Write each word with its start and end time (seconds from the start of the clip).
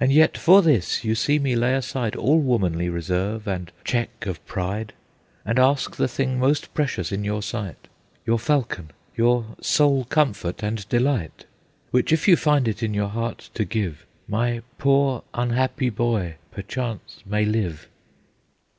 And 0.00 0.10
yet 0.10 0.38
for 0.38 0.62
this, 0.62 1.04
you 1.04 1.14
see 1.14 1.38
me 1.38 1.54
lay 1.54 1.74
aside 1.74 2.16
All 2.16 2.38
womanly 2.40 2.88
reserve 2.88 3.46
and 3.46 3.70
check 3.84 4.24
of 4.24 4.42
pride, 4.46 4.94
And 5.44 5.58
ask 5.58 5.96
the 5.96 6.08
thing 6.08 6.38
most 6.38 6.72
precious 6.72 7.12
in 7.12 7.22
your 7.22 7.42
sight, 7.42 7.86
Your 8.24 8.38
falcon, 8.38 8.92
your 9.14 9.44
sole 9.60 10.06
comfort 10.06 10.62
and 10.62 10.88
delight, 10.88 11.44
Which 11.90 12.14
if 12.14 12.26
you 12.26 12.34
find 12.34 12.66
it 12.66 12.82
in 12.82 12.94
your 12.94 13.08
heart 13.10 13.50
to 13.52 13.66
give, 13.66 14.06
My 14.26 14.62
poor, 14.78 15.22
unhappy 15.34 15.90
boy 15.90 16.36
perchance 16.50 17.22
may 17.26 17.44
live." 17.44 17.90